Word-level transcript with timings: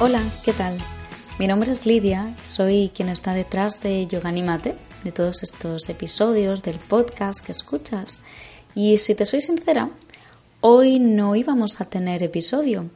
Hola, 0.00 0.22
¿qué 0.44 0.52
tal? 0.52 0.78
Mi 1.40 1.48
nombre 1.48 1.72
es 1.72 1.84
Lidia, 1.84 2.32
soy 2.44 2.92
quien 2.94 3.08
está 3.08 3.34
detrás 3.34 3.82
de 3.82 4.06
Yoga 4.06 4.28
Animate, 4.28 4.76
de 5.02 5.10
todos 5.10 5.42
estos 5.42 5.88
episodios 5.88 6.62
del 6.62 6.78
podcast 6.78 7.44
que 7.44 7.50
escuchas. 7.50 8.20
Y 8.76 8.98
si 8.98 9.16
te 9.16 9.26
soy 9.26 9.40
sincera, 9.40 9.90
hoy 10.60 11.00
no 11.00 11.34
íbamos 11.34 11.80
a 11.80 11.86
tener 11.86 12.22
episodio, 12.22 12.88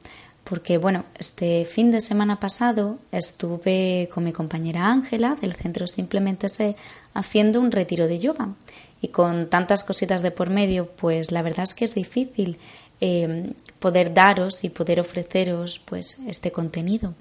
porque 0.44 0.78
bueno, 0.78 1.04
este 1.18 1.64
fin 1.64 1.90
de 1.90 2.00
semana 2.00 2.38
pasado 2.38 3.00
estuve 3.10 4.08
con 4.14 4.22
mi 4.22 4.30
compañera 4.30 4.86
Ángela 4.86 5.34
del 5.34 5.54
centro 5.54 5.88
Simplemente 5.88 6.48
Sé 6.48 6.76
haciendo 7.14 7.58
un 7.58 7.72
retiro 7.72 8.06
de 8.06 8.20
yoga. 8.20 8.54
Y 9.00 9.08
con 9.08 9.50
tantas 9.50 9.82
cositas 9.82 10.22
de 10.22 10.30
por 10.30 10.50
medio, 10.50 10.86
pues 10.86 11.32
la 11.32 11.42
verdad 11.42 11.64
es 11.64 11.74
que 11.74 11.84
es 11.84 11.96
difícil 11.96 12.58
eh, 13.00 13.54
poder 13.82 14.14
daros 14.14 14.62
y 14.62 14.70
poder 14.70 15.00
ofreceros 15.00 15.80
pues 15.84 16.16
este 16.28 16.52
contenido. 16.52 17.14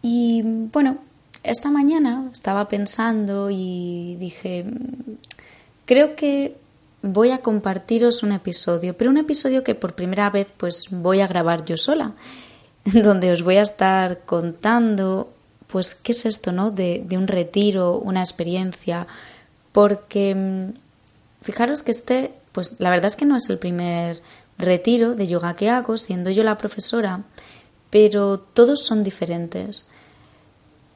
Y 0.00 0.42
bueno, 0.72 0.98
esta 1.44 1.70
mañana 1.70 2.30
estaba 2.32 2.66
pensando 2.68 3.50
y 3.50 4.16
dije, 4.18 4.64
creo 5.84 6.16
que 6.16 6.56
voy 7.02 7.30
a 7.30 7.42
compartiros 7.42 8.22
un 8.22 8.32
episodio, 8.32 8.96
pero 8.96 9.10
un 9.10 9.18
episodio 9.18 9.62
que 9.62 9.74
por 9.74 9.94
primera 9.94 10.30
vez 10.30 10.48
pues 10.56 10.86
voy 10.90 11.20
a 11.20 11.26
grabar 11.26 11.66
yo 11.66 11.76
sola, 11.76 12.12
donde 12.84 13.30
os 13.30 13.42
voy 13.42 13.56
a 13.56 13.62
estar 13.62 14.20
contando 14.24 15.30
pues 15.66 15.94
qué 15.94 16.12
es 16.12 16.24
esto, 16.24 16.50
¿no? 16.52 16.70
De, 16.70 17.02
de 17.06 17.18
un 17.18 17.28
retiro, 17.28 17.98
una 17.98 18.20
experiencia, 18.20 19.06
porque 19.72 20.34
mm, 20.34 20.72
fijaros 21.42 21.82
que 21.82 21.90
este, 21.90 22.32
pues 22.52 22.74
la 22.78 22.90
verdad 22.90 23.06
es 23.06 23.16
que 23.16 23.26
no 23.26 23.36
es 23.36 23.48
el 23.50 23.58
primer 23.58 24.20
retiro 24.62 25.14
de 25.14 25.26
yoga 25.26 25.54
que 25.54 25.68
hago, 25.68 25.98
siendo 25.98 26.30
yo 26.30 26.42
la 26.42 26.56
profesora, 26.56 27.24
pero 27.90 28.38
todos 28.38 28.84
son 28.84 29.04
diferentes. 29.04 29.84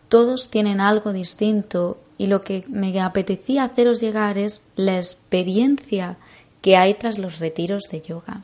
Todos 0.08 0.50
tienen 0.50 0.80
algo 0.80 1.12
distinto 1.12 1.98
y 2.16 2.28
lo 2.28 2.42
que 2.42 2.64
me 2.68 2.98
apetecía 3.00 3.64
haceros 3.64 4.00
llegar 4.00 4.38
es 4.38 4.62
la 4.76 4.96
experiencia 4.96 6.16
que 6.62 6.76
hay 6.76 6.94
tras 6.94 7.18
los 7.18 7.38
retiros 7.38 7.90
de 7.90 8.00
yoga. 8.00 8.42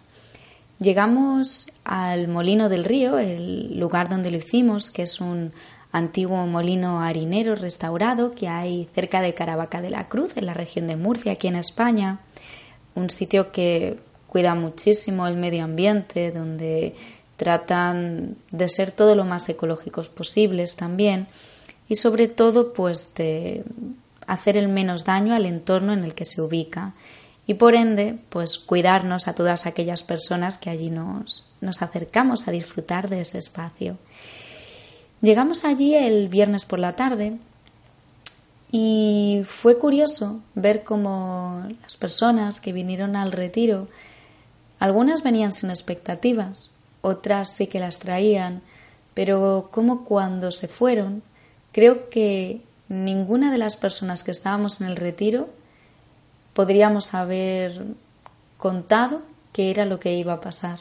Llegamos 0.79 1.69
al 1.85 2.29
Molino 2.29 2.69
del 2.69 2.85
Río, 2.85 3.19
el 3.19 3.79
lugar 3.79 4.09
donde 4.09 4.31
lo 4.31 4.37
hicimos, 4.37 4.91
que 4.91 5.05
es 5.05 5.21
un 5.21 5.53
antiguo 5.93 6.47
molino 6.47 7.03
harinero 7.03 7.55
restaurado 7.55 8.35
que 8.35 8.49
hay 8.49 8.89
cerca 8.95 9.21
de 9.21 9.35
Caravaca 9.35 9.81
de 9.81 9.91
la 9.91 10.09
Cruz, 10.09 10.37
en 10.37 10.47
la 10.47 10.55
región 10.55 10.87
de 10.89 10.97
Murcia, 10.97 11.33
aquí 11.33 11.47
en 11.47 11.57
España. 11.57 12.21
Un 12.95 13.11
sitio 13.11 13.53
que 13.53 14.01
cuida 14.33 14.55
muchísimo 14.55 15.27
el 15.27 15.37
medio 15.37 15.63
ambiente, 15.63 16.31
donde 16.31 16.95
tratan 17.37 18.39
de 18.51 18.71
ser 18.71 18.91
todo 18.91 19.15
lo 19.15 19.27
más 19.27 19.47
ecológicos 19.51 20.09
posibles 20.09 20.75
también 20.75 21.27
y 21.87 21.97
sobre 21.97 22.29
todo 22.29 22.73
pues 22.73 23.13
de 23.15 23.63
hacer 24.27 24.57
el 24.57 24.69
menos 24.69 25.05
daño 25.05 25.35
al 25.35 25.45
entorno 25.45 25.93
en 25.93 26.03
el 26.03 26.15
que 26.15 26.25
se 26.25 26.41
ubica 26.41 26.95
y 27.47 27.55
por 27.55 27.75
ende 27.75 28.21
pues 28.31 28.57
cuidarnos 28.57 29.29
a 29.29 29.35
todas 29.35 29.67
aquellas 29.67 30.03
personas 30.03 30.57
que 30.57 30.71
allí 30.71 30.89
nos, 30.89 31.45
nos 31.61 31.83
acercamos 31.83 32.49
a 32.49 32.53
disfrutar 32.53 33.11
de 33.11 33.21
ese 33.21 33.37
espacio. 33.37 33.99
Llegamos 35.21 35.67
allí 35.67 35.95
el 35.95 36.31
viernes 36.31 36.65
por 36.65 36.79
la 36.79 36.93
tarde 36.93 37.37
y 38.71 39.43
fue 39.45 39.77
curioso 39.77 40.41
ver 40.55 40.85
cómo 40.85 41.67
las 41.83 41.99
personas 41.99 42.63
que 42.63 42.73
vinieron 42.73 43.15
al 43.15 43.31
retiro 43.31 43.89
algunas 44.83 45.23
venían 45.23 45.53
sin 45.53 45.71
expectativas, 45.71 46.73
otras 47.03 47.55
sí 47.55 47.69
que 47.69 47.79
las 47.79 48.01
traían, 48.01 48.63
pero 49.15 49.69
como 49.71 50.03
cuando 50.03 50.51
se 50.51 50.67
fueron, 50.67 51.23
creo 51.71 52.11
que 52.11 52.63
ninguna 52.89 53.53
de 53.53 53.59
las 53.59 53.77
personas 53.77 54.25
que 54.25 54.33
estábamos 54.33 54.81
en 54.81 54.89
el 54.89 54.97
retiro 54.97 55.51
podríamos 56.53 57.15
haber 57.15 57.85
contado 58.59 59.23
qué 59.53 59.71
era 59.71 59.85
lo 59.85 60.01
que 60.01 60.17
iba 60.17 60.33
a 60.33 60.41
pasar. 60.41 60.81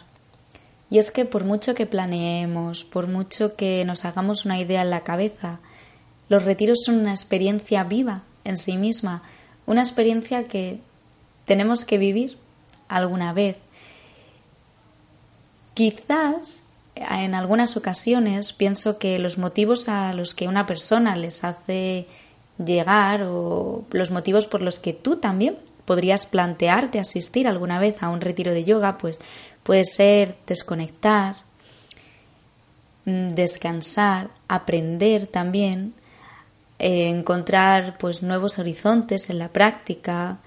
Y 0.89 0.97
es 0.97 1.11
que 1.11 1.25
por 1.25 1.43
mucho 1.43 1.75
que 1.75 1.85
planeemos, 1.85 2.83
por 2.83 3.05
mucho 3.05 3.55
que 3.55 3.85
nos 3.85 4.03
hagamos 4.03 4.45
una 4.45 4.59
idea 4.59 4.81
en 4.81 4.89
la 4.89 5.01
cabeza, 5.01 5.59
los 6.27 6.43
retiros 6.43 6.79
son 6.83 6.95
una 6.95 7.11
experiencia 7.11 7.83
viva 7.83 8.23
en 8.45 8.57
sí 8.57 8.77
misma, 8.77 9.21
una 9.67 9.81
experiencia 9.81 10.45
que 10.45 10.79
tenemos 11.45 11.85
que 11.85 11.99
vivir 11.99 12.39
alguna 12.87 13.31
vez 13.31 13.57
Quizás 15.81 16.67
en 16.93 17.33
algunas 17.33 17.75
ocasiones 17.75 18.53
pienso 18.53 18.99
que 18.99 19.17
los 19.17 19.39
motivos 19.39 19.89
a 19.89 20.13
los 20.13 20.35
que 20.35 20.47
una 20.47 20.67
persona 20.67 21.15
les 21.15 21.43
hace 21.43 22.05
llegar 22.63 23.23
o 23.23 23.83
los 23.89 24.11
motivos 24.11 24.45
por 24.45 24.61
los 24.61 24.77
que 24.77 24.93
tú 24.93 25.15
también 25.15 25.57
podrías 25.85 26.27
plantearte 26.27 26.99
asistir 26.99 27.47
alguna 27.47 27.79
vez 27.79 28.03
a 28.03 28.09
un 28.09 28.21
retiro 28.21 28.51
de 28.51 28.63
yoga, 28.63 28.99
pues 28.99 29.19
puede 29.63 29.83
ser 29.83 30.35
desconectar, 30.45 31.37
mm, 33.05 33.29
descansar, 33.29 34.29
aprender 34.47 35.25
también, 35.25 35.95
eh, 36.77 37.07
encontrar 37.07 37.97
pues 37.97 38.21
nuevos 38.21 38.59
horizontes 38.59 39.31
en 39.31 39.39
la 39.39 39.47
práctica, 39.47 40.37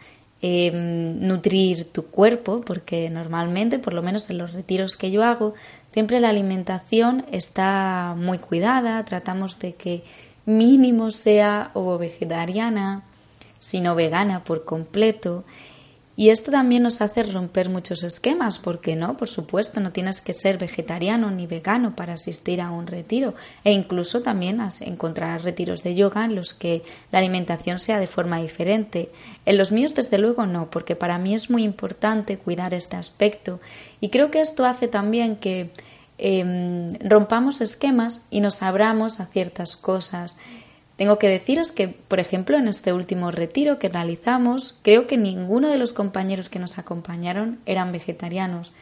Em, 0.47 1.27
nutrir 1.27 1.91
tu 1.91 2.05
cuerpo, 2.05 2.60
porque 2.60 3.09
normalmente, 3.09 3.78
por 3.78 3.94
lo 3.94 4.03
menos 4.03 4.28
en 4.28 4.37
los 4.37 4.53
retiros 4.53 4.94
que 4.94 5.10
yo 5.10 5.25
hago, 5.25 5.55
siempre 5.91 6.21
la 6.21 6.28
alimentación 6.28 7.25
está 7.32 8.15
muy 8.15 8.37
cuidada, 8.37 9.03
tratamos 9.06 9.59
de 9.59 9.75
que 9.75 10.05
mínimo 10.44 11.10
sea 11.12 11.71
o 11.72 11.97
vegetariana, 11.97 13.05
sino 13.59 13.94
vegana 13.94 14.44
por 14.44 14.66
completo, 14.66 15.44
y 16.16 16.30
esto 16.30 16.52
también 16.52 16.84
nos 16.84 17.00
hace 17.00 17.25
romper 17.25 17.69
muchos 17.69 18.04
esquemas, 18.04 18.58
porque 18.58 18.94
no, 18.94 19.16
por 19.16 19.28
supuesto, 19.28 19.80
no 19.80 19.91
tienes 19.91 20.20
que 20.20 20.32
ser 20.32 20.58
vegetariano 20.58 21.30
ni 21.32 21.48
vegano 21.48 21.97
para 21.97 22.14
asistir 22.14 22.60
a 22.60 22.70
un 22.70 22.86
retiro. 22.86 23.34
E 23.64 23.72
incluso 23.72 24.22
también 24.22 24.60
encontrar 24.80 25.42
retiros 25.42 25.82
de 25.82 25.97
yoga 25.97 26.25
en 26.25 26.36
los 26.36 26.54
que 26.54 26.84
la 27.10 27.19
alimentación 27.19 27.80
sea 27.80 27.98
de 27.98 28.06
forma 28.06 28.41
diferente. 28.41 29.10
En 29.44 29.58
los 29.58 29.72
míos, 29.72 29.94
desde 29.94 30.19
luego, 30.19 30.47
no, 30.47 30.70
porque 30.70 30.94
para 30.94 31.19
mí 31.19 31.34
es 31.34 31.50
muy 31.50 31.64
importante 31.64 32.38
cuidar 32.38 32.75
este 32.75 32.94
aspecto. 32.94 33.58
Y 34.00 34.10
creo 34.10 34.31
que 34.31 34.41
esto 34.41 34.64
hace 34.66 34.86
también 34.86 35.34
que 35.34 35.70
em, 36.19 36.94
rompamos 37.00 37.60
esquemas 37.60 38.22
y 38.31 38.41
nos 38.41 38.62
abramos 38.62 39.19
a 39.19 39.26
ciertas 39.26 39.75
cosas. 39.75 40.37
Tengo 40.96 41.19
que 41.19 41.29
deciros 41.29 41.73
que, 41.73 41.88
por 41.88 42.20
ejemplo, 42.20 42.56
en 42.56 42.69
este 42.69 42.93
último 42.93 43.31
retiro 43.31 43.79
que 43.79 43.88
realizamos, 43.88 44.79
creo 44.82 45.06
que 45.06 45.17
ninguno 45.17 45.69
de 45.69 45.79
los 45.79 45.93
compañeros 45.93 46.49
que 46.49 46.61
nos 46.61 46.79
acompañaron 46.79 47.58
eran 47.67 47.91
vegetarianos. 47.91 48.73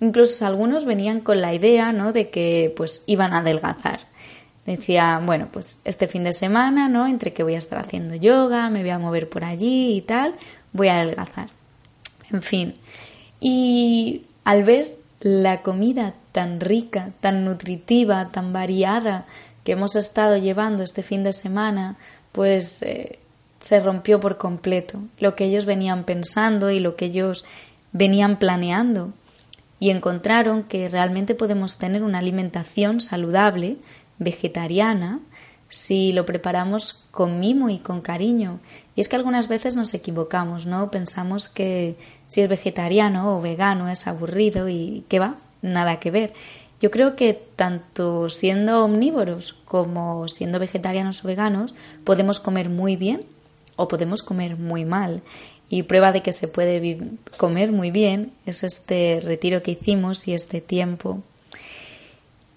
Incluso 0.00 0.46
algunos 0.46 0.84
venían 0.84 1.20
con 1.20 1.40
la 1.40 1.52
idea, 1.52 1.90
¿no? 1.90 2.12
de 2.12 2.30
que 2.30 2.72
pues 2.76 3.02
iban 3.06 3.32
a 3.32 3.38
adelgazar. 3.38 4.00
Decía, 4.66 5.20
bueno, 5.24 5.48
pues 5.50 5.80
este 5.84 6.08
fin 6.08 6.24
de 6.24 6.34
semana, 6.34 6.90
¿no? 6.90 7.08
Entre 7.08 7.32
que 7.32 7.42
voy 7.42 7.54
a 7.54 7.58
estar 7.58 7.78
haciendo 7.78 8.14
yoga, 8.14 8.68
me 8.68 8.82
voy 8.82 8.90
a 8.90 8.98
mover 8.98 9.26
por 9.28 9.42
allí 9.42 9.96
y 9.96 10.02
tal, 10.02 10.34
voy 10.74 10.88
a 10.88 11.00
adelgazar. 11.00 11.48
En 12.30 12.42
fin. 12.42 12.74
Y 13.40 14.26
al 14.44 14.64
ver 14.64 14.98
la 15.20 15.62
comida 15.62 16.14
tan 16.32 16.60
rica, 16.60 17.12
tan 17.20 17.44
nutritiva, 17.44 18.28
tan 18.28 18.52
variada, 18.52 19.24
que 19.68 19.72
hemos 19.72 19.96
estado 19.96 20.38
llevando 20.38 20.82
este 20.82 21.02
fin 21.02 21.22
de 21.22 21.34
semana, 21.34 21.98
pues 22.32 22.80
eh, 22.80 23.18
se 23.60 23.80
rompió 23.80 24.18
por 24.18 24.38
completo 24.38 24.98
lo 25.18 25.36
que 25.36 25.44
ellos 25.44 25.66
venían 25.66 26.04
pensando 26.04 26.70
y 26.70 26.80
lo 26.80 26.96
que 26.96 27.04
ellos 27.04 27.44
venían 27.92 28.38
planeando 28.38 29.12
y 29.78 29.90
encontraron 29.90 30.62
que 30.62 30.88
realmente 30.88 31.34
podemos 31.34 31.76
tener 31.76 32.02
una 32.02 32.16
alimentación 32.16 33.02
saludable 33.02 33.76
vegetariana 34.18 35.20
si 35.68 36.14
lo 36.14 36.24
preparamos 36.24 37.04
con 37.10 37.38
mimo 37.38 37.68
y 37.68 37.76
con 37.76 38.00
cariño. 38.00 38.60
Y 38.96 39.02
es 39.02 39.10
que 39.10 39.16
algunas 39.16 39.48
veces 39.48 39.76
nos 39.76 39.92
equivocamos, 39.92 40.64
¿no? 40.64 40.90
Pensamos 40.90 41.50
que 41.50 41.96
si 42.26 42.40
es 42.40 42.48
vegetariano 42.48 43.36
o 43.36 43.42
vegano 43.42 43.90
es 43.90 44.06
aburrido 44.06 44.70
y 44.70 45.04
que 45.10 45.18
va, 45.18 45.34
nada 45.60 46.00
que 46.00 46.10
ver. 46.10 46.32
Yo 46.80 46.90
creo 46.90 47.16
que 47.16 47.34
tanto 47.34 48.28
siendo 48.28 48.84
omnívoros 48.84 49.54
como 49.64 50.28
siendo 50.28 50.58
vegetarianos 50.58 51.24
o 51.24 51.28
veganos 51.28 51.74
podemos 52.04 52.38
comer 52.38 52.68
muy 52.68 52.96
bien 52.96 53.24
o 53.76 53.88
podemos 53.88 54.22
comer 54.22 54.56
muy 54.56 54.84
mal. 54.84 55.22
Y 55.70 55.82
prueba 55.82 56.12
de 56.12 56.22
que 56.22 56.32
se 56.32 56.48
puede 56.48 57.00
comer 57.36 57.72
muy 57.72 57.90
bien 57.90 58.32
es 58.46 58.62
este 58.62 59.20
retiro 59.22 59.62
que 59.62 59.72
hicimos 59.72 60.26
y 60.28 60.34
este 60.34 60.60
tiempo. 60.60 61.22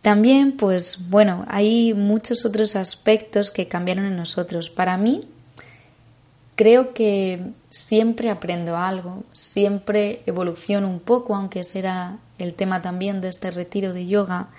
También, 0.02 0.54
pues 0.54 1.10
bueno, 1.10 1.46
hay 1.48 1.94
muchos 1.94 2.46
otros 2.46 2.76
aspectos 2.76 3.52
que 3.52 3.68
cambiaron 3.68 4.06
en 4.06 4.16
nosotros. 4.16 4.70
Para 4.70 4.98
mí, 4.98 5.28
creo 6.56 6.94
que 6.94 7.42
siempre 7.70 8.30
aprendo 8.30 8.78
algo, 8.78 9.24
siempre 9.34 10.22
evoluciono 10.26 10.88
un 10.90 11.00
poco, 11.00 11.36
aunque 11.36 11.64
será 11.64 12.18
el 12.44 12.54
tema 12.54 12.82
también 12.82 13.22
de 13.22 13.30
este 13.30 13.52
retiro 13.52 13.94
de 13.94 14.08
yoga. 14.08 14.50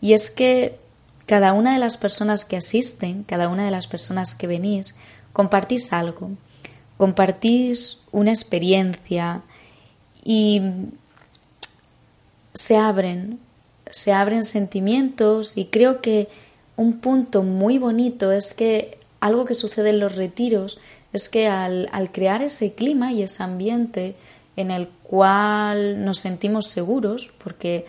Y 0.00 0.12
es 0.12 0.30
que 0.30 0.78
cada 1.26 1.52
una 1.52 1.74
de 1.74 1.78
las 1.78 1.96
personas 1.96 2.44
que 2.44 2.56
asisten, 2.56 3.22
cada 3.24 3.48
una 3.48 3.64
de 3.64 3.70
las 3.70 3.86
personas 3.86 4.34
que 4.34 4.46
venís, 4.46 4.94
compartís 5.32 5.92
algo, 5.92 6.30
compartís 6.96 8.02
una 8.12 8.30
experiencia 8.30 9.42
y 10.24 10.60
se 12.54 12.76
abren, 12.76 13.38
se 13.90 14.12
abren 14.12 14.44
sentimientos 14.44 15.56
y 15.56 15.66
creo 15.66 16.00
que 16.00 16.28
un 16.76 17.00
punto 17.00 17.42
muy 17.42 17.78
bonito 17.78 18.32
es 18.32 18.54
que 18.54 18.98
algo 19.20 19.44
que 19.44 19.54
sucede 19.54 19.90
en 19.90 20.00
los 20.00 20.16
retiros 20.16 20.80
es 21.12 21.28
que 21.28 21.46
al, 21.46 21.88
crear 22.12 22.42
ese 22.42 22.74
clima 22.74 23.12
y 23.12 23.22
ese 23.22 23.42
ambiente 23.42 24.14
en 24.56 24.70
el 24.70 24.88
cual 24.88 26.04
nos 26.04 26.18
sentimos 26.18 26.66
seguros, 26.66 27.30
porque 27.42 27.86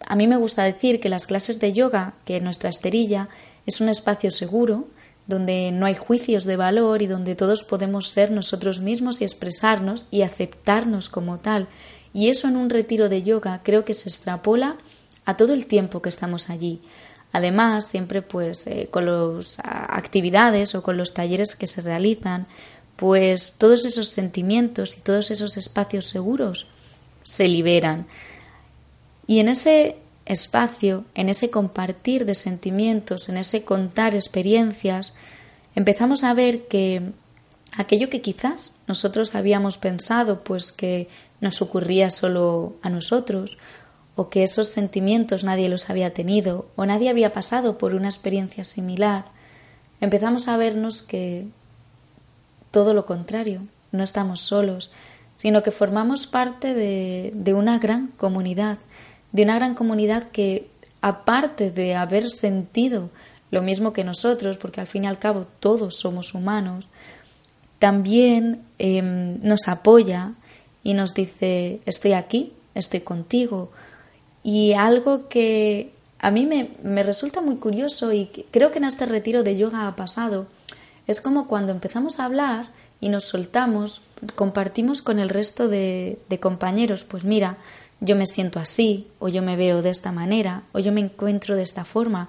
a 0.00 0.16
mí 0.16 0.26
me 0.26 0.36
gusta 0.36 0.62
decir 0.62 1.00
que 1.00 1.08
las 1.08 1.26
clases 1.26 1.60
de 1.60 1.72
yoga, 1.72 2.14
que 2.24 2.40
nuestra 2.40 2.70
esterilla 2.70 3.28
es 3.66 3.80
un 3.80 3.88
espacio 3.88 4.30
seguro, 4.30 4.86
donde 5.26 5.72
no 5.72 5.86
hay 5.86 5.96
juicios 5.96 6.44
de 6.44 6.56
valor 6.56 7.02
y 7.02 7.06
donde 7.08 7.34
todos 7.34 7.64
podemos 7.64 8.08
ser 8.08 8.30
nosotros 8.30 8.80
mismos 8.80 9.20
y 9.20 9.24
expresarnos 9.24 10.06
y 10.10 10.22
aceptarnos 10.22 11.08
como 11.08 11.38
tal. 11.38 11.66
Y 12.12 12.28
eso 12.28 12.48
en 12.48 12.56
un 12.56 12.70
retiro 12.70 13.08
de 13.08 13.22
yoga 13.22 13.60
creo 13.64 13.84
que 13.84 13.94
se 13.94 14.08
extrapola 14.08 14.76
a 15.24 15.36
todo 15.36 15.52
el 15.52 15.66
tiempo 15.66 16.00
que 16.00 16.08
estamos 16.08 16.48
allí. 16.48 16.80
Además, 17.32 17.88
siempre 17.88 18.22
pues 18.22 18.66
eh, 18.68 18.88
con 18.90 19.04
las 19.04 19.58
actividades 19.64 20.74
o 20.74 20.82
con 20.82 20.96
los 20.96 21.12
talleres 21.12 21.56
que 21.56 21.66
se 21.66 21.82
realizan, 21.82 22.46
pues 22.96 23.54
todos 23.58 23.84
esos 23.84 24.08
sentimientos 24.08 24.96
y 24.96 25.00
todos 25.00 25.30
esos 25.30 25.56
espacios 25.56 26.06
seguros 26.06 26.66
se 27.22 27.48
liberan. 27.48 28.06
Y 29.26 29.40
en 29.40 29.48
ese 29.48 29.96
espacio, 30.24 31.04
en 31.14 31.28
ese 31.28 31.50
compartir 31.50 32.24
de 32.24 32.34
sentimientos, 32.34 33.28
en 33.28 33.36
ese 33.36 33.64
contar 33.64 34.14
experiencias, 34.14 35.14
empezamos 35.74 36.24
a 36.24 36.34
ver 36.34 36.66
que 36.66 37.12
aquello 37.76 38.10
que 38.10 38.22
quizás 38.22 38.74
nosotros 38.86 39.34
habíamos 39.34 39.78
pensado 39.78 40.42
pues 40.42 40.72
que 40.72 41.08
nos 41.40 41.60
ocurría 41.62 42.10
solo 42.10 42.76
a 42.82 42.88
nosotros 42.88 43.58
o 44.16 44.30
que 44.30 44.42
esos 44.42 44.68
sentimientos 44.68 45.44
nadie 45.44 45.68
los 45.68 45.90
había 45.90 46.14
tenido 46.14 46.68
o 46.76 46.86
nadie 46.86 47.10
había 47.10 47.32
pasado 47.32 47.76
por 47.76 47.94
una 47.94 48.08
experiencia 48.08 48.64
similar, 48.64 49.26
empezamos 50.00 50.48
a 50.48 50.56
vernos 50.56 51.02
que 51.02 51.46
todo 52.76 52.92
lo 52.92 53.06
contrario, 53.06 53.62
no 53.90 54.04
estamos 54.04 54.42
solos, 54.42 54.92
sino 55.38 55.62
que 55.62 55.70
formamos 55.70 56.26
parte 56.26 56.74
de, 56.74 57.54
una 57.54 57.78
gran 57.78 58.08
comunidad, 58.18 58.76
de 59.32 59.44
una 59.44 59.54
gran 59.54 59.74
comunidad 59.74 60.24
que, 60.24 60.68
aparte 61.00 61.70
de 61.70 61.94
haber 61.94 62.28
sentido 62.28 63.08
lo 63.50 63.62
mismo 63.62 63.94
que 63.94 64.04
nosotros, 64.04 64.58
porque 64.58 64.82
al 64.82 64.86
fin 64.86 65.04
y 65.04 65.06
al 65.06 65.18
cabo 65.18 65.46
todos 65.58 65.96
somos 65.96 66.34
humanos, 66.34 66.90
también 67.78 68.60
em, 68.78 69.38
nos 69.42 69.68
apoya 69.68 70.34
y 70.82 70.92
nos 70.92 71.14
dice, 71.14 71.80
estoy 71.86 72.12
aquí, 72.12 72.52
estoy 72.74 73.00
contigo, 73.00 73.70
y 74.42 74.74
algo 74.74 75.28
que 75.28 75.92
a 76.18 76.30
mí 76.30 76.44
me, 76.44 77.02
resulta 77.02 77.40
muy 77.40 77.56
curioso 77.56 78.12
y 78.12 78.26
creo 78.50 78.70
que 78.70 78.80
en 78.80 78.84
este 78.84 79.06
retiro 79.06 79.42
de 79.42 79.56
yoga 79.56 79.88
ha 79.88 79.96
pasado, 79.96 80.46
es 81.06 81.20
como 81.20 81.46
cuando 81.46 81.72
empezamos 81.72 82.18
a 82.18 82.24
hablar 82.24 82.68
y 83.00 83.08
nos 83.08 83.24
soltamos, 83.24 84.02
compartimos 84.34 85.02
con 85.02 85.18
el 85.18 85.28
resto 85.28 85.68
de, 85.68 86.18
compañeros, 86.40 87.04
pues 87.04 87.24
mira, 87.24 87.58
yo 88.00 88.16
me 88.16 88.26
siento 88.26 88.58
así, 88.58 89.06
o 89.18 89.28
yo 89.28 89.42
me 89.42 89.56
veo 89.56 89.82
de 89.82 89.90
esta 89.90 90.12
manera, 90.12 90.62
o 90.72 90.78
yo 90.78 90.92
me 90.92 91.00
encuentro 91.00 91.56
de 91.56 91.62
esta 91.62 91.84
forma. 91.84 92.28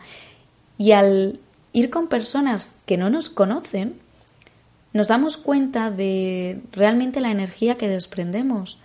Y 0.78 0.92
al 0.92 1.40
ir 1.74 1.90
con 1.90 2.08
personas 2.08 2.76
que 2.86 2.98
no 2.98 3.10
nos 3.10 3.30
conocen, 3.30 4.00
nos 4.94 5.08
damos 5.08 5.38
cuenta 5.38 5.92
de 5.92 6.62
realmente 6.72 7.20
la 7.20 7.32
energía 7.32 7.78
que 7.78 7.90
desprendemos. 7.90 8.80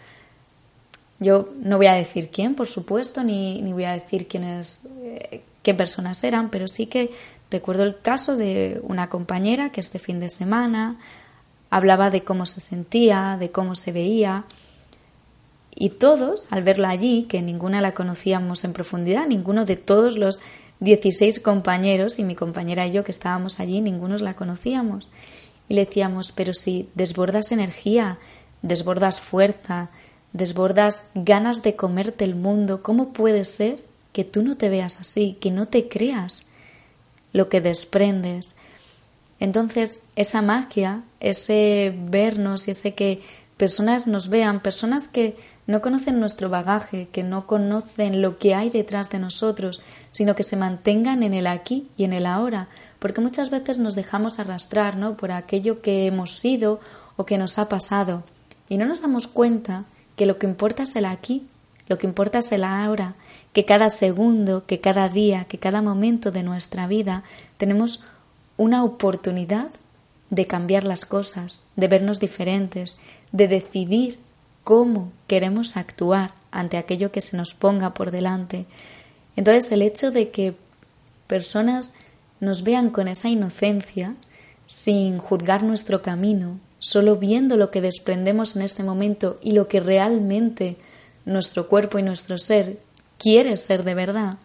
Yo 1.20 1.52
no 1.60 1.76
voy 1.76 1.86
a 1.86 1.94
decir 1.94 2.30
quién, 2.30 2.54
por 2.54 2.66
supuesto, 2.66 3.22
ni, 3.22 3.62
ni 3.62 3.72
voy 3.72 3.84
a 3.84 3.92
decir 3.92 4.26
quiénes, 4.26 4.80
eh, 5.02 5.42
qué 5.62 5.74
personas 5.74 6.24
eran, 6.24 6.50
pero 6.50 6.66
sí 6.66 6.86
que 6.86 7.12
recuerdo 7.52 7.84
el 7.84 8.00
caso 8.00 8.36
de 8.36 8.80
una 8.82 9.08
compañera 9.08 9.70
que 9.70 9.80
este 9.80 9.98
fin 9.98 10.18
de 10.18 10.28
semana 10.28 10.98
hablaba 11.70 12.10
de 12.10 12.24
cómo 12.24 12.46
se 12.46 12.60
sentía, 12.60 13.36
de 13.38 13.50
cómo 13.50 13.74
se 13.76 13.92
veía, 13.92 14.44
y 15.74 15.90
todos, 15.90 16.48
al 16.52 16.62
verla 16.62 16.90
allí, 16.90 17.24
que 17.24 17.40
ninguna 17.40 17.80
la 17.80 17.94
conocíamos 17.94 18.64
en 18.64 18.72
profundidad, 18.72 19.26
ninguno 19.26 19.64
de 19.64 19.76
todos 19.76 20.18
los 20.18 20.40
16 20.80 21.40
compañeros 21.40 22.18
y 22.18 22.24
mi 22.24 22.34
compañera 22.34 22.86
y 22.86 22.92
yo 22.92 23.04
que 23.04 23.10
estábamos 23.10 23.58
allí, 23.58 23.80
ninguno 23.80 24.16
la 24.16 24.34
conocíamos. 24.34 25.08
Y 25.68 25.74
le 25.74 25.86
decíamos, 25.86 26.32
pero 26.32 26.52
si 26.52 26.88
desbordas 26.94 27.52
energía, 27.52 28.18
desbordas 28.60 29.20
fuerza, 29.20 29.90
desbordas 30.32 31.08
ganas 31.14 31.62
de 31.62 31.76
comerte 31.76 32.24
el 32.24 32.34
mundo, 32.34 32.82
¿cómo 32.82 33.12
puede 33.12 33.44
ser 33.44 33.82
que 34.12 34.24
tú 34.24 34.42
no 34.42 34.56
te 34.56 34.68
veas 34.68 35.00
así, 35.00 35.38
que 35.40 35.50
no 35.50 35.68
te 35.68 35.88
creas 35.88 36.44
lo 37.32 37.48
que 37.48 37.60
desprendes? 37.60 38.56
Entonces, 39.40 40.02
esa 40.14 40.42
magia, 40.42 41.02
ese 41.20 41.94
vernos 41.96 42.68
y 42.68 42.72
ese 42.72 42.94
que 42.94 43.20
personas 43.56 44.06
nos 44.06 44.28
vean, 44.28 44.60
personas 44.60 45.08
que 45.08 45.36
no 45.66 45.80
conocen 45.80 46.20
nuestro 46.20 46.48
bagaje, 46.48 47.08
que 47.12 47.22
no 47.22 47.46
conocen 47.46 48.22
lo 48.22 48.38
que 48.38 48.54
hay 48.54 48.70
detrás 48.70 49.10
de 49.10 49.18
nosotros, 49.18 49.80
sino 50.10 50.34
que 50.34 50.42
se 50.42 50.56
mantengan 50.56 51.22
en 51.22 51.34
el 51.34 51.46
aquí 51.46 51.88
y 51.96 52.04
en 52.04 52.12
el 52.12 52.26
ahora, 52.26 52.68
porque 52.98 53.20
muchas 53.20 53.50
veces 53.50 53.78
nos 53.78 53.94
dejamos 53.94 54.38
arrastrar 54.38 54.96
¿no? 54.96 55.16
por 55.16 55.32
aquello 55.32 55.82
que 55.82 56.06
hemos 56.06 56.38
sido 56.38 56.80
o 57.16 57.26
que 57.26 57.38
nos 57.38 57.58
ha 57.58 57.68
pasado 57.68 58.24
y 58.68 58.76
no 58.76 58.86
nos 58.86 59.02
damos 59.02 59.26
cuenta 59.26 59.84
que 60.16 60.26
lo 60.26 60.38
que 60.38 60.46
importa 60.46 60.84
es 60.84 60.96
el 60.96 61.04
aquí, 61.04 61.46
lo 61.92 61.98
que 61.98 62.06
importa 62.06 62.38
es 62.38 62.50
el 62.52 62.64
ahora, 62.64 63.16
que 63.52 63.66
cada 63.66 63.90
segundo, 63.90 64.64
que 64.64 64.80
cada 64.80 65.10
día, 65.10 65.44
que 65.44 65.58
cada 65.58 65.82
momento 65.82 66.30
de 66.30 66.42
nuestra 66.42 66.86
vida 66.86 67.22
tenemos 67.58 68.00
una 68.56 68.82
oportunidad 68.82 69.68
de 70.30 70.46
cambiar 70.46 70.84
las 70.84 71.04
cosas, 71.04 71.60
de 71.76 71.88
vernos 71.88 72.18
diferentes, 72.18 72.96
de 73.30 73.46
decidir 73.46 74.18
cómo 74.64 75.12
queremos 75.26 75.76
actuar 75.76 76.32
ante 76.50 76.78
aquello 76.78 77.12
que 77.12 77.20
se 77.20 77.36
nos 77.36 77.52
ponga 77.52 77.92
por 77.92 78.10
delante. 78.10 78.64
Entonces 79.36 79.70
el 79.70 79.82
hecho 79.82 80.10
de 80.10 80.30
que 80.30 80.54
personas 81.26 81.92
nos 82.40 82.62
vean 82.62 82.88
con 82.88 83.06
esa 83.06 83.28
inocencia, 83.28 84.14
sin 84.66 85.18
juzgar 85.18 85.62
nuestro 85.62 86.00
camino, 86.00 86.58
solo 86.78 87.16
viendo 87.16 87.58
lo 87.58 87.70
que 87.70 87.82
desprendemos 87.82 88.56
en 88.56 88.62
este 88.62 88.82
momento 88.82 89.38
y 89.42 89.52
lo 89.52 89.68
que 89.68 89.80
realmente 89.80 90.78
nuestro 91.24 91.68
cuerpo 91.68 91.98
y 91.98 92.02
nuestro 92.02 92.38
ser 92.38 92.78
quiere 93.18 93.56
ser 93.56 93.84
de 93.84 93.94
verdad, 93.94 94.38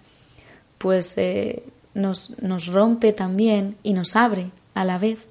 pues 0.78 1.18
eh, 1.18 1.64
nos, 1.94 2.42
nos, 2.42 2.68
rompe 2.68 3.14
también 3.14 3.76
y 3.84 3.94
nos 3.94 4.16
abre 4.16 4.52
a 4.74 4.86
la 4.86 4.98
vez. 4.98 5.28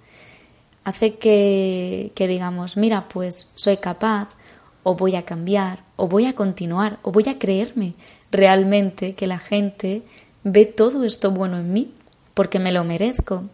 Hace 0.84 1.16
que, 1.16 2.12
que 2.14 2.28
digamos, 2.28 2.76
mira, 2.76 3.08
pues 3.08 3.50
soy 3.54 3.76
capaz, 3.76 4.28
o 4.82 4.94
voy 4.94 5.16
a 5.16 5.24
cambiar, 5.24 5.82
o 5.96 6.06
voy 6.06 6.26
a 6.26 6.34
continuar, 6.34 6.98
o 7.02 7.10
voy 7.10 7.28
a 7.28 7.38
creerme 7.38 7.94
realmente 8.30 9.14
que 9.14 9.26
la 9.26 9.38
gente 9.38 10.02
ve 10.44 10.64
todo 10.64 11.04
esto 11.04 11.30
bueno 11.32 11.58
en 11.58 11.72
mí, 11.72 11.92
porque 12.34 12.58
me 12.58 12.72
lo 12.72 12.84
merezco. 12.84 13.44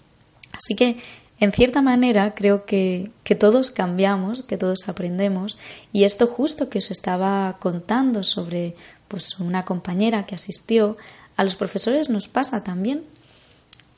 Así 0.53 0.75
que 0.77 0.99
en 1.43 1.51
cierta 1.51 1.83
manera, 1.83 2.37
creo 2.37 2.67
que, 2.67 3.11
que, 3.25 3.35
todos 3.35 3.73
cambiamos, 3.73 4.45
que 4.45 4.57
todos 4.57 4.89
aprendemos, 4.89 5.59
y 5.93 6.05
esto 6.05 6.29
justo 6.29 6.69
que 6.69 6.79
os 6.79 6.93
estaba 6.93 7.57
contando 7.59 8.23
sobre 8.23 8.77
pues, 9.09 9.41
una 9.41 9.65
compañera 9.65 10.25
que 10.25 10.37
asistió, 10.37 10.97
a 11.37 11.43
los 11.43 11.57
profesores 11.57 12.11
nos 12.11 12.29
pasa 12.29 12.63
también, 12.63 13.03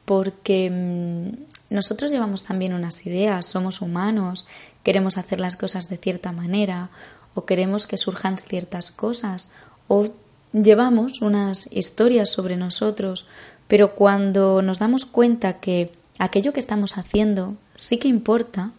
porque 0.06 0.70
mm, 0.70 1.74
nosotros 1.74 2.10
llevamos 2.10 2.44
también 2.44 2.72
unas 2.72 3.04
ideas, 3.04 3.44
somos 3.44 3.82
humanos, 3.82 4.46
queremos 4.82 5.18
hacer 5.18 5.38
las 5.38 5.56
cosas 5.56 5.90
de 5.90 5.98
cierta 5.98 6.32
manera, 6.32 6.88
o 7.34 7.44
queremos 7.44 7.86
que 7.86 7.98
surjan 7.98 8.38
ciertas 8.38 8.90
cosas, 8.90 9.50
o 9.86 10.08
llevamos 10.54 11.20
unas 11.20 11.68
historias 11.70 12.30
sobre 12.30 12.56
nosotros, 12.56 13.26
pero 13.68 13.94
cuando 13.94 14.62
nos 14.62 14.78
damos 14.78 15.04
cuenta 15.04 15.60
que 15.60 15.92
aquello 16.18 16.52
que 16.52 16.60
estamos 16.60 16.96
haciendo 16.96 17.56
sí 17.74 17.98
que 17.98 18.08
importa, 18.08 18.72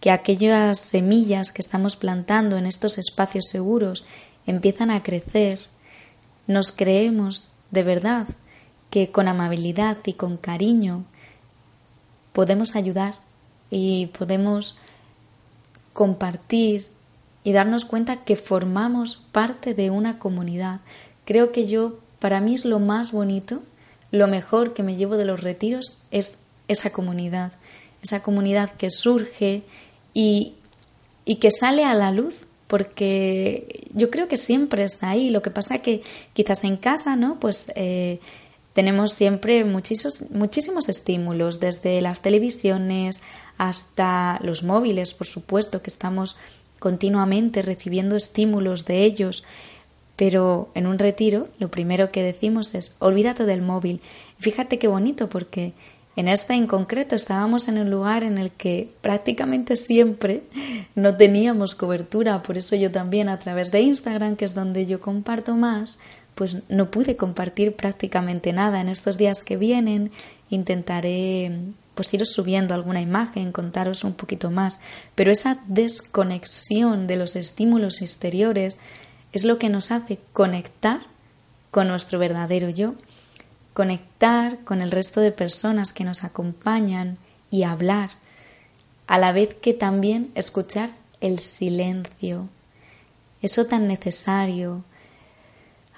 que 0.00 0.10
aquellas 0.10 0.78
semillas 0.78 1.50
que 1.50 1.62
estamos 1.62 1.96
plantando 1.96 2.56
en 2.56 2.66
estos 2.66 2.98
espacios 2.98 3.46
seguros 3.48 4.04
empiezan 4.46 4.90
a 4.90 5.02
crecer, 5.02 5.60
nos 6.46 6.72
creemos 6.72 7.50
de 7.70 7.82
verdad 7.82 8.26
que 8.90 9.10
con 9.10 9.28
amabilidad 9.28 9.98
y 10.04 10.14
con 10.14 10.36
cariño 10.36 11.04
podemos 12.32 12.76
ayudar 12.76 13.14
y 13.70 14.06
podemos 14.06 14.76
compartir 15.92 16.88
y 17.44 17.52
darnos 17.52 17.84
cuenta 17.84 18.24
que 18.24 18.36
formamos 18.36 19.22
parte 19.32 19.74
de 19.74 19.90
una 19.90 20.18
comunidad. 20.18 20.80
Creo 21.24 21.52
que 21.52 21.66
yo, 21.66 21.98
para 22.18 22.40
mí 22.40 22.54
es 22.54 22.64
lo 22.64 22.78
más 22.78 23.12
bonito, 23.12 23.62
lo 24.10 24.26
mejor 24.26 24.74
que 24.74 24.82
me 24.82 24.96
llevo 24.96 25.16
de 25.16 25.24
los 25.24 25.40
retiros 25.40 25.96
es 26.10 26.38
esa 26.72 26.90
comunidad, 26.90 27.52
esa 28.02 28.22
comunidad 28.22 28.70
que 28.70 28.90
surge 28.90 29.62
y, 30.14 30.54
y 31.24 31.36
que 31.36 31.50
sale 31.50 31.84
a 31.84 31.94
la 31.94 32.10
luz 32.10 32.46
porque 32.72 33.86
yo 33.92 34.10
creo 34.10 34.28
que 34.28 34.38
siempre 34.38 34.82
está 34.82 35.10
ahí. 35.10 35.28
Lo 35.28 35.42
que 35.42 35.50
pasa 35.50 35.78
que 35.78 36.00
quizás 36.32 36.64
en 36.64 36.78
casa, 36.78 37.16
¿no? 37.16 37.38
Pues 37.38 37.70
eh, 37.74 38.18
tenemos 38.72 39.12
siempre 39.12 39.62
muchísimos, 39.64 40.30
muchísimos 40.30 40.88
estímulos, 40.88 41.60
desde 41.60 42.00
las 42.00 42.22
televisiones 42.22 43.20
hasta 43.58 44.38
los 44.42 44.62
móviles, 44.62 45.12
por 45.12 45.26
supuesto, 45.26 45.82
que 45.82 45.90
estamos 45.90 46.36
continuamente 46.78 47.60
recibiendo 47.60 48.16
estímulos 48.16 48.86
de 48.86 49.04
ellos. 49.04 49.44
Pero 50.16 50.70
en 50.74 50.86
un 50.86 50.98
retiro 50.98 51.48
lo 51.58 51.70
primero 51.70 52.10
que 52.10 52.22
decimos 52.22 52.74
es 52.74 52.94
olvídate 53.00 53.44
del 53.44 53.60
móvil. 53.60 54.00
Fíjate 54.38 54.78
qué 54.78 54.88
bonito 54.88 55.28
porque 55.28 55.74
en 56.14 56.28
esta 56.28 56.54
en 56.54 56.66
concreto 56.66 57.14
estábamos 57.14 57.68
en 57.68 57.78
un 57.78 57.90
lugar 57.90 58.22
en 58.22 58.36
el 58.36 58.50
que 58.50 58.92
prácticamente 59.00 59.76
siempre 59.76 60.42
no 60.94 61.16
teníamos 61.16 61.74
cobertura, 61.74 62.42
por 62.42 62.58
eso 62.58 62.76
yo 62.76 62.90
también 62.90 63.28
a 63.28 63.38
través 63.38 63.70
de 63.70 63.80
Instagram, 63.80 64.36
que 64.36 64.44
es 64.44 64.54
donde 64.54 64.84
yo 64.86 65.00
comparto 65.00 65.54
más, 65.54 65.96
pues 66.34 66.58
no 66.68 66.90
pude 66.90 67.16
compartir 67.16 67.74
prácticamente 67.74 68.52
nada. 68.52 68.80
En 68.80 68.88
estos 68.88 69.16
días 69.16 69.42
que 69.42 69.56
vienen 69.56 70.10
intentaré 70.50 71.50
pues 71.94 72.12
iros 72.14 72.32
subiendo 72.32 72.74
alguna 72.74 73.00
imagen, 73.00 73.52
contaros 73.52 74.04
un 74.04 74.14
poquito 74.14 74.50
más, 74.50 74.80
pero 75.14 75.30
esa 75.30 75.58
desconexión 75.66 77.06
de 77.06 77.16
los 77.16 77.36
estímulos 77.36 78.00
exteriores 78.00 78.78
es 79.32 79.44
lo 79.44 79.58
que 79.58 79.68
nos 79.68 79.90
hace 79.90 80.18
conectar 80.32 81.00
con 81.70 81.88
nuestro 81.88 82.18
verdadero 82.18 82.68
yo 82.70 82.94
conectar 83.72 84.58
con 84.64 84.82
el 84.82 84.90
resto 84.90 85.20
de 85.20 85.32
personas 85.32 85.92
que 85.92 86.04
nos 86.04 86.24
acompañan 86.24 87.18
y 87.50 87.62
hablar, 87.64 88.10
a 89.06 89.18
la 89.18 89.32
vez 89.32 89.54
que 89.54 89.74
también 89.74 90.30
escuchar 90.34 90.90
el 91.20 91.38
silencio, 91.38 92.48
eso 93.42 93.66
tan 93.66 93.88
necesario. 93.88 94.84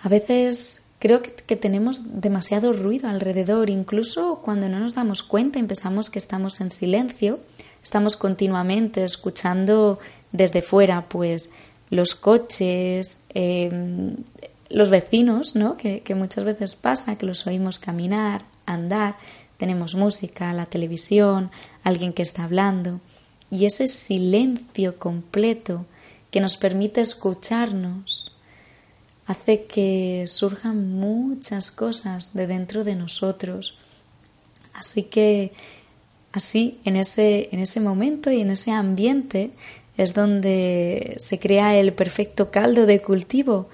A 0.03 0.09
veces 0.09 0.83
creo 0.99 1.21
que, 1.23 1.57
tenemos 1.57 2.21
demasiado 2.21 2.73
ruido 2.73 3.09
alrededor, 3.09 3.71
incluso 3.71 4.41
cuando 4.43 4.69
no 4.69 4.79
nos 4.79 4.95
damos 4.95 5.23
cuenta 5.23 5.59
y 5.59 5.63
pensamos 5.63 6.11
que 6.11 6.19
estamos 6.19 6.61
en 6.61 6.71
silencio, 6.71 7.41
estamos 7.83 8.17
continuamente 8.17 9.05
escuchando 9.05 9.99
desde 10.33 10.63
fuera, 10.63 11.09
pues 11.09 11.51
los 11.91 12.15
coches, 12.15 13.21
eh, 13.35 14.17
los 14.75 14.91
vecinos, 14.91 15.55
¿no? 15.55 15.77
Que, 15.77 16.03
muchas 16.17 16.45
veces 16.45 16.75
pasa, 16.75 17.17
que 17.17 17.27
los 17.27 17.47
oímos 17.47 17.79
caminar, 17.79 18.43
andar, 18.67 19.17
tenemos 19.57 19.95
música, 19.95 20.53
la 20.53 20.67
televisión, 20.67 21.53
alguien 21.85 22.13
que 22.13 22.23
está 22.23 22.43
hablando, 22.43 23.01
y 23.53 23.67
ese 23.67 23.87
silencio 23.87 24.99
completo 24.99 25.87
que 26.33 26.41
nos 26.41 26.57
permite 26.57 27.01
escucharnos 27.01 28.33
hace 29.27 29.65
que 29.67 30.25
surjan 30.27 30.93
muchas 30.93 31.71
cosas 31.71 32.35
de 32.35 32.49
dentro 32.49 32.83
de 32.83 32.97
nosotros. 32.97 33.79
Así 34.75 35.05
que 35.05 35.53
así 36.33 36.81
en 36.85 36.97
ese, 36.97 37.49
en 37.53 37.61
ese 37.61 37.79
momento 37.79 38.33
y 38.33 38.41
en 38.41 38.51
ese 38.51 38.73
ambiente 38.73 39.53
es 39.97 40.15
donde 40.15 41.15
se 41.21 41.39
crea 41.39 41.77
el 41.77 41.93
perfecto 41.93 42.51
caldo 42.51 42.87
de 42.87 43.01
cultivo 43.01 43.69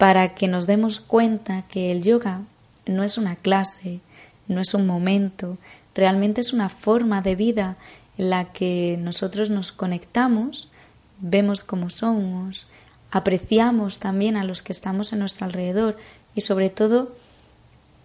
para 0.00 0.34
que 0.34 0.48
nos 0.48 0.66
demos 0.66 0.98
cuenta 0.98 1.60
que 1.68 1.92
el 1.92 2.02
yoga 2.02 2.40
no 2.86 3.04
es 3.04 3.18
una 3.18 3.36
clase, 3.36 4.00
no 4.48 4.62
es 4.62 4.72
un 4.72 4.86
momento, 4.86 5.58
realmente 5.94 6.40
es 6.40 6.54
una 6.54 6.70
forma 6.70 7.20
de 7.20 7.36
vida 7.36 7.76
en 8.16 8.30
la 8.30 8.50
que 8.50 8.96
nosotros 8.98 9.50
nos 9.50 9.72
conectamos, 9.72 10.70
vemos 11.18 11.62
cómo 11.62 11.90
somos, 11.90 12.66
apreciamos 13.10 13.98
también 13.98 14.38
a 14.38 14.44
los 14.44 14.62
que 14.62 14.72
estamos 14.72 15.12
en 15.12 15.18
nuestro 15.18 15.44
alrededor 15.44 15.98
y 16.34 16.40
sobre 16.40 16.70
todo 16.70 17.14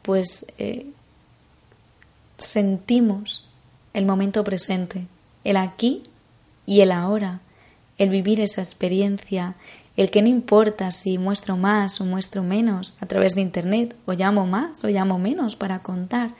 pues 0.01 0.47
eh, 0.57 0.87
sentimos 2.37 3.47
el 3.93 4.05
momento 4.05 4.43
presente, 4.43 5.07
el 5.45 5.55
aquí 5.55 6.03
y 6.65 6.81
el 6.81 6.91
ahora, 6.91 7.39
el 7.97 8.09
vivir 8.09 8.41
esa 8.41 8.61
experiencia, 8.61 9.55
el 9.97 10.11
que 10.11 10.21
no 10.21 10.27
importa 10.27 10.91
si 10.91 11.17
muestro 11.17 11.57
más 11.57 12.01
o 12.01 12.05
muestro 12.05 12.43
menos 12.43 12.93
a 12.99 13.05
través 13.05 13.35
de 13.35 13.41
Internet, 13.41 13.95
o 14.05 14.13
llamo 14.13 14.45
más 14.45 14.83
o 14.83 14.89
llamo 14.89 15.17
menos 15.17 15.55
para 15.55 15.81
contar, 15.81 16.31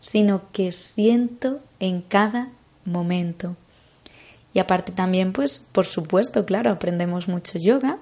sino 0.00 0.50
que 0.52 0.72
siento 0.72 1.60
en 1.78 2.00
cada 2.00 2.48
momento. 2.84 3.56
Y 4.54 4.58
aparte 4.58 4.92
también, 4.92 5.32
pues, 5.32 5.58
por 5.58 5.84
supuesto, 5.84 6.46
claro, 6.46 6.70
aprendemos 6.70 7.28
mucho 7.28 7.58
yoga, 7.58 7.98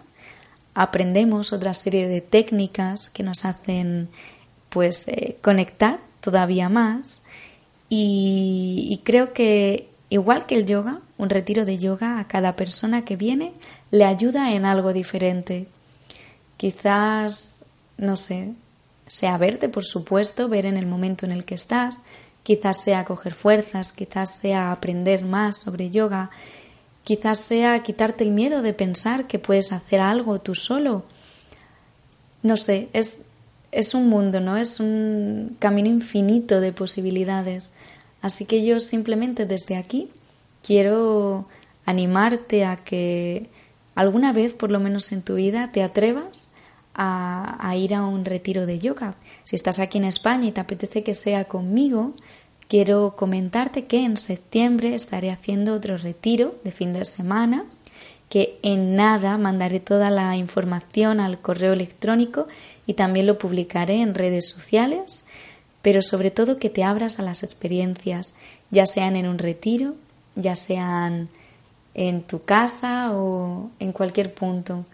aprendemos 0.74 1.52
otra 1.52 1.74
serie 1.74 2.06
de 2.06 2.20
técnicas 2.20 3.10
que 3.10 3.24
nos 3.24 3.44
hacen, 3.44 4.08
pues, 4.68 5.08
eh, 5.08 5.38
conectar 5.42 5.98
todavía 6.20 6.68
más. 6.68 7.22
y 7.96 9.00
creo 9.04 9.32
que, 9.32 9.93
igual 10.08 10.46
que 10.46 10.54
el 10.54 10.66
yoga, 10.66 11.00
un 11.18 11.30
retiro 11.30 11.64
de 11.64 11.78
yoga 11.78 12.18
a 12.18 12.28
cada 12.28 12.56
persona 12.56 13.04
que 13.04 13.16
viene 13.16 13.52
le 13.90 14.04
ayuda 14.04 14.52
en 14.52 14.64
algo 14.64 14.92
diferente. 14.92 15.66
Quizás, 16.56 17.58
no 17.96 18.16
sé, 18.16 18.52
sea 19.06 19.37
verte, 19.37 19.68
por 19.68 19.84
supuesto, 19.84 20.49
ver 20.49 20.66
en 20.66 20.76
el 20.76 20.87
momento 20.87 21.26
en 21.26 21.32
el 21.32 21.44
que 21.44 21.54
estás, 21.54 22.00
quizás 22.42 22.80
sea 22.82 23.04
coger 23.04 23.34
fuerzas, 23.34 23.92
quizás 23.92 24.37
sea 24.37 24.70
aprender 24.70 25.25
más 25.25 25.56
sobre 25.56 25.90
yoga, 25.90 26.30
quizás 27.02 27.38
sea 27.38 27.82
quitarte 27.82 28.25
el 28.25 28.30
miedo 28.30 28.62
de 28.62 28.73
pensar 28.73 29.26
que 29.26 29.38
puedes 29.38 29.73
hacer 29.73 30.00
algo 30.00 30.40
tú 30.40 30.54
solo. 30.54 31.04
No 32.42 32.56
sé, 32.56 32.88
es, 32.92 33.23
es 33.73 33.94
un 33.94 34.08
mundo, 34.08 34.40
¿no? 34.40 34.56
Es 34.56 34.80
un 34.80 35.56
camino 35.58 35.88
infinito 35.88 36.61
de 36.61 36.73
posibilidades. 36.73 37.70
Así 38.25 38.47
que 38.47 38.64
yo 38.64 38.81
simplemente 38.81 39.45
desde 39.45 39.76
aquí 39.76 40.09
quiero 40.62 41.47
animarte 41.85 42.64
a 42.64 42.75
que 42.75 43.50
alguna 43.95 44.33
vez, 44.33 44.54
por 44.54 44.71
lo 44.71 44.81
menos 44.81 45.12
en 45.12 45.21
tu 45.21 45.35
vida, 45.35 45.71
te 45.73 45.83
atrevas 45.83 46.49
a, 46.95 47.75
ir 47.76 47.95
a 47.95 48.07
un 48.07 48.25
retiro 48.25 48.64
de 48.64 48.78
yoga. 48.78 49.16
Si 49.45 49.57
estás 49.57 49.78
aquí 49.78 49.99
en 49.99 50.04
España 50.04 50.47
y 50.47 50.52
te 50.52 50.62
apetece 50.62 51.02
que 51.02 51.12
sea 51.12 51.45
conmigo, 51.45 52.14
quiero 52.66 53.14
comentarte 53.14 53.85
que 53.85 54.02
en 54.02 54.16
septiembre 54.16 54.95
estaré 54.95 55.31
haciendo 55.31 55.75
otro 55.75 55.99
retiro 55.99 56.54
de 56.64 56.73
fin 56.73 56.95
de 56.95 57.04
semana, 57.04 57.66
que 58.31 58.59
en 58.62 58.97
nada 58.97 59.37
mandaré 59.37 59.81
toda 59.81 60.09
la 60.09 60.35
información 60.38 61.21
al 61.21 61.43
correo 61.43 61.75
electrónico 61.75 62.47
y 62.87 62.95
también 62.95 63.26
lo 63.26 63.37
publicaré 63.37 64.00
en 64.00 64.14
redes 64.14 64.49
sociales, 64.49 65.24
pero 65.84 66.00
sobre 66.00 66.30
todo 66.30 66.56
que 66.56 66.70
te 66.70 66.82
abras 66.82 67.18
a 67.18 67.22
las 67.22 67.42
experiencias, 67.42 68.32
ya 68.70 68.86
sean 68.86 69.16
en 69.16 69.28
un 69.28 69.36
retiro, 69.36 69.96
ya 70.34 70.56
sean 70.56 71.28
en 71.92 72.22
tu 72.22 72.42
casa 72.42 73.10
o 73.12 73.68
en 73.78 73.92
cualquier 73.92 74.32
punto. 74.32 74.86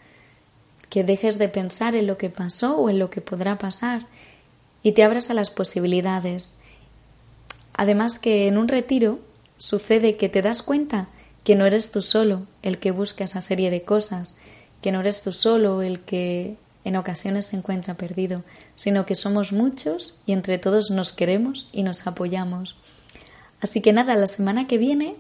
Que 0.89 1.05
dejes 1.05 1.39
de 1.39 1.49
pensar 1.49 1.95
en 1.95 2.09
lo 2.09 2.19
que 2.19 2.29
pasó 2.29 2.77
o 2.77 2.91
en 2.91 2.99
lo 2.99 3.09
que 3.09 3.21
podrá 3.21 3.57
pasar 3.57 4.09
y 4.83 4.91
te 4.91 5.05
abras 5.05 5.31
a 5.31 5.35
las 5.35 5.53
posibilidades. 5.53 6.57
Además 7.73 8.19
que 8.19 8.49
en 8.49 8.59
un 8.59 8.67
retiro 8.67 9.21
sucede 9.59 10.17
que 10.17 10.29
te 10.29 10.43
das 10.43 10.61
cuenta 10.61 11.07
que 11.45 11.55
no 11.55 11.67
eres 11.67 11.93
tú 11.93 12.03
solo 12.03 12.49
el 12.63 12.81
que 12.81 12.91
busca 12.91 13.23
esa 13.23 13.43
serie 13.43 13.71
de 13.71 13.83
cosas, 13.83 14.35
que 14.83 14.91
no 14.91 15.03
eres 15.03 15.23
tú 15.23 15.33
solo 15.33 15.83
el 15.83 16.01
que 16.01 16.57
en 16.85 16.97
ocasiones 16.97 17.47
se 17.47 17.57
encuentra 17.57 17.95
perdido, 17.95 18.43
sino 18.75 19.07
que 19.07 19.15
somos 19.15 19.53
muchos 19.53 20.19
y 20.27 20.33
entre 20.33 20.59
todos 20.59 20.91
nos 20.91 21.13
queremos 21.13 21.69
y 21.73 21.83
nos 21.83 22.07
apoyamos. 22.07 22.77
Así 23.61 23.81
que 23.81 23.93
nada, 23.93 24.15
la 24.15 24.27
semana 24.27 24.67
que 24.67 24.79
viene 24.79 25.17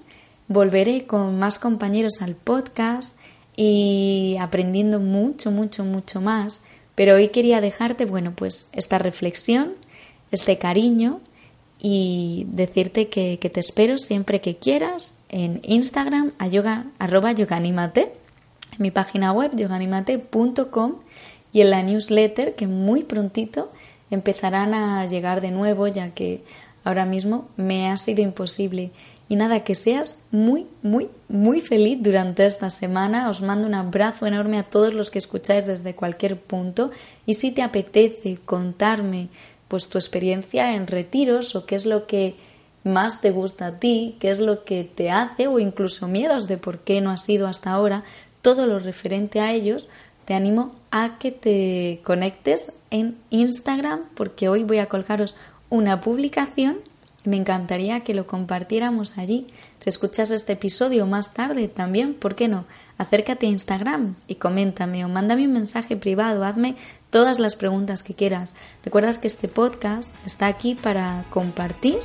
volveré 0.48 1.06
con 1.06 1.38
más 1.38 1.58
compañeros 1.58 2.22
al 2.22 2.34
podcast 2.34 3.18
y 3.56 4.36
aprendiendo 4.40 4.98
mucho, 4.98 5.50
mucho, 5.50 5.84
mucho 5.84 6.20
más. 6.20 6.62
Pero 6.94 7.14
hoy 7.14 7.28
quería 7.28 7.60
dejarte, 7.60 8.04
bueno, 8.04 8.32
pues 8.34 8.68
esta 8.72 8.98
reflexión, 8.98 9.74
este 10.30 10.58
cariño 10.58 11.20
y 11.78 12.46
decirte 12.50 13.08
que, 13.08 13.36
te 13.38 13.60
espero 13.60 13.96
siempre 13.96 14.40
que 14.40 14.56
quieras 14.56 15.18
en 15.28 15.60
Instagram 15.62 16.32
a 16.38 16.48
yoga, 16.48 16.86
arroba 16.98 17.32
yoganimate, 17.32 18.12
en 18.72 18.78
mi 18.78 18.90
página 18.90 19.32
web 19.32 19.56
yoganimate.com 19.56 20.96
y 21.52 21.60
en 21.60 21.70
la 21.70 21.82
newsletter 21.82 22.54
que 22.54 22.66
muy 22.66 23.02
prontito 23.02 23.72
empezarán 24.10 24.74
a 24.74 25.06
llegar 25.06 25.40
de 25.40 25.50
nuevo 25.50 25.86
ya 25.86 26.08
que 26.10 26.42
ahora 26.84 27.04
mismo 27.04 27.48
me 27.56 27.90
ha 27.90 27.96
sido 27.96 28.22
imposible. 28.22 28.90
Y 29.28 29.36
nada, 29.36 29.62
que 29.62 29.76
seas 29.76 30.18
muy, 30.32 30.66
muy, 30.82 31.08
muy 31.28 31.60
feliz 31.60 31.98
durante 32.00 32.46
esta 32.46 32.68
semana. 32.68 33.30
Os 33.30 33.42
mando 33.42 33.66
un 33.66 33.74
abrazo 33.74 34.26
enorme 34.26 34.58
a 34.58 34.64
todos 34.64 34.92
los 34.92 35.12
que 35.12 35.20
escucháis 35.20 35.66
desde 35.66 35.94
cualquier 35.94 36.36
punto. 36.36 36.90
Y 37.26 37.34
si 37.34 37.52
te 37.52 37.62
apetece 37.62 38.38
contarme 38.44 39.28
pues 39.68 39.88
tu 39.88 39.98
experiencia 39.98 40.74
en 40.74 40.88
retiros 40.88 41.54
o 41.54 41.64
qué 41.64 41.76
es 41.76 41.86
lo 41.86 42.08
que 42.08 42.34
más 42.82 43.20
te 43.20 43.30
gusta 43.30 43.66
a 43.66 43.78
ti, 43.78 44.16
qué 44.18 44.32
es 44.32 44.40
lo 44.40 44.64
que 44.64 44.82
te 44.82 45.12
hace 45.12 45.46
o 45.46 45.60
incluso 45.60 46.08
miedos 46.08 46.48
de 46.48 46.56
por 46.56 46.80
qué 46.80 47.00
no 47.00 47.10
has 47.12 47.28
ido 47.28 47.46
hasta 47.46 47.70
ahora, 47.70 48.02
todo 48.42 48.66
lo 48.66 48.80
referente 48.80 49.38
a 49.38 49.52
ellos, 49.52 49.88
te 50.30 50.36
animo 50.36 50.70
a 50.92 51.18
que 51.18 51.32
te 51.32 52.02
conectes 52.04 52.70
en 52.92 53.18
Instagram 53.30 54.02
porque 54.14 54.48
hoy 54.48 54.62
voy 54.62 54.78
a 54.78 54.86
colgaros 54.86 55.34
una 55.70 56.00
publicación 56.00 56.78
me 57.24 57.36
encantaría 57.36 58.04
que 58.04 58.14
lo 58.14 58.28
compartiéramos 58.28 59.18
allí. 59.18 59.48
Si 59.80 59.90
escuchas 59.90 60.30
este 60.30 60.52
episodio 60.52 61.04
más 61.08 61.34
tarde 61.34 61.66
también, 61.66 62.14
¿por 62.14 62.36
qué 62.36 62.46
no? 62.46 62.64
Acércate 62.96 63.46
a 63.46 63.50
Instagram 63.50 64.14
y 64.28 64.36
coméntame 64.36 65.04
o 65.04 65.08
mándame 65.08 65.48
un 65.48 65.52
mensaje 65.52 65.96
privado, 65.96 66.44
hazme 66.44 66.76
todas 67.10 67.40
las 67.40 67.56
preguntas 67.56 68.04
que 68.04 68.14
quieras. 68.14 68.54
Recuerdas 68.84 69.18
que 69.18 69.26
este 69.26 69.48
podcast 69.48 70.14
está 70.24 70.46
aquí 70.46 70.76
para 70.76 71.24
compartir 71.30 71.98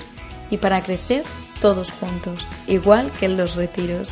y 0.50 0.58
para 0.58 0.82
crecer 0.82 1.24
todos 1.62 1.92
juntos, 1.92 2.48
igual 2.66 3.12
que 3.20 3.28
en 3.28 3.38
los 3.38 3.56
retiros. 3.56 4.10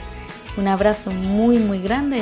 Un 0.55 0.67
abrazo 0.67 1.10
muy 1.10 1.58
muy 1.58 1.82
grande. 1.82 2.22